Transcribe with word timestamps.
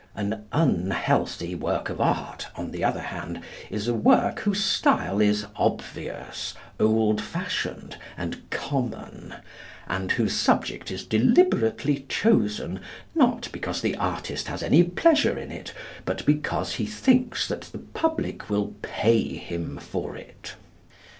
An 0.15 0.45
unhealthy 0.51 1.53
work 1.53 1.87
of 1.89 2.01
art, 2.01 2.47
on 2.55 2.71
the 2.71 2.83
other 2.83 3.03
hand, 3.03 3.39
is 3.69 3.87
a 3.87 3.93
work 3.93 4.39
whose 4.39 4.63
style 4.63 5.21
is 5.21 5.45
obvious, 5.55 6.55
old 6.79 7.21
fashioned, 7.21 7.97
and 8.17 8.41
common, 8.49 9.35
and 9.87 10.13
whose 10.13 10.33
subject 10.33 10.89
is 10.89 11.05
deliberately 11.05 12.03
chosen, 12.09 12.79
not 13.13 13.47
because 13.51 13.79
the 13.81 13.95
artist 13.97 14.47
has 14.47 14.63
any 14.63 14.83
pleasure 14.83 15.37
in 15.37 15.51
it, 15.51 15.71
but 16.03 16.25
because 16.25 16.73
he 16.77 16.87
thinks 16.87 17.47
that 17.47 17.61
the 17.71 17.77
public 17.77 18.49
will 18.49 18.73
pay 18.81 19.21
him 19.21 19.77
for 19.77 20.15
it. 20.17 20.55